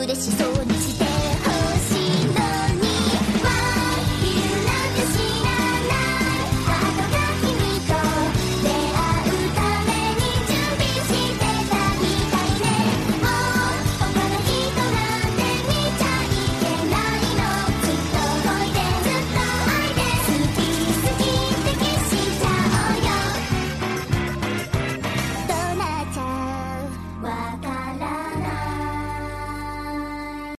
[0.00, 0.77] 腕しそうに